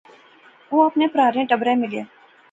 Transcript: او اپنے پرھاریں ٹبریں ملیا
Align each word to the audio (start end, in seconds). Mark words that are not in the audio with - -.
او 0.69 0.75
اپنے 0.87 1.05
پرھاریں 1.13 1.45
ٹبریں 1.49 1.79
ملیا 1.81 2.03